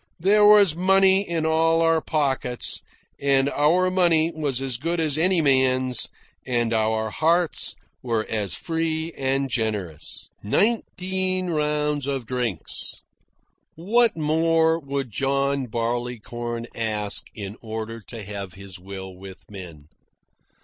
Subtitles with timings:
[0.19, 2.81] There was money in all our pockets,
[3.21, 6.09] and our money was as good as any man's,
[6.43, 10.27] and our hearts were as free and generous.
[10.41, 12.95] Nineteen rounds of drinks.
[13.75, 19.85] What more would John Barleycorn ask in order to have his will with men?